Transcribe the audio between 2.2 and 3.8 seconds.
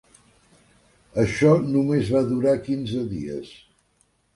durar quinze dies.